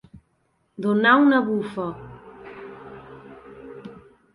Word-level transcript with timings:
Donar 0.85 1.11
una 1.27 1.43
bufa. 1.51 1.87